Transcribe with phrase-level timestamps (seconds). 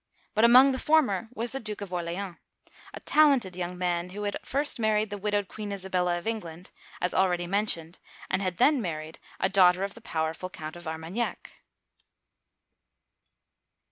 [0.33, 2.37] But among the former was the Duke of Orleans,
[2.91, 7.13] a talented young man, who had first married the widowed Queen Isabella of England, as
[7.13, 11.51] already mentioned, and had then married a daughter of the pow erful Count of Armagnac.